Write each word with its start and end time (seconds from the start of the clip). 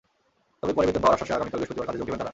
তবে 0.59 0.71
পরে 0.75 0.87
বেতন 0.87 1.01
পাওয়ার 1.03 1.17
আশ্বাসে 1.17 1.35
আগামীকাল 1.37 1.59
বৃহস্পতিবার 1.59 1.87
কাজে 1.87 1.99
যোগ 1.99 2.07
দেবেন 2.07 2.19
তাঁরা। 2.21 2.29